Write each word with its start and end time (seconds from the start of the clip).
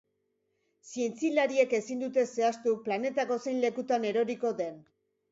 Zientzialariek 0.93 1.75
ezin 1.79 1.99
dute 2.03 2.23
zehaztu 2.37 2.73
planetako 2.87 3.37
zein 3.43 3.59
lekutan 3.65 4.07
eroriko 4.13 4.53
den. 4.63 4.81